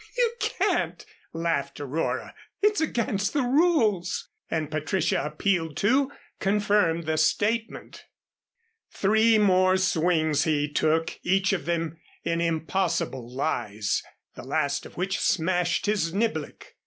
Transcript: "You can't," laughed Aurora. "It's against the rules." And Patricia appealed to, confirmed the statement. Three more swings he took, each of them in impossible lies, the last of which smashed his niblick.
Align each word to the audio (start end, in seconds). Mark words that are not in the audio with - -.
"You 0.17 0.33
can't," 0.39 1.05
laughed 1.31 1.79
Aurora. 1.79 2.33
"It's 2.59 2.81
against 2.81 3.33
the 3.33 3.43
rules." 3.43 4.29
And 4.49 4.71
Patricia 4.71 5.23
appealed 5.23 5.77
to, 5.77 6.11
confirmed 6.39 7.03
the 7.05 7.19
statement. 7.19 8.05
Three 8.89 9.37
more 9.37 9.77
swings 9.77 10.45
he 10.45 10.73
took, 10.73 11.19
each 11.21 11.53
of 11.53 11.65
them 11.65 11.99
in 12.23 12.41
impossible 12.41 13.31
lies, 13.31 14.01
the 14.33 14.41
last 14.41 14.87
of 14.87 14.97
which 14.97 15.19
smashed 15.19 15.85
his 15.85 16.11
niblick. 16.13 16.73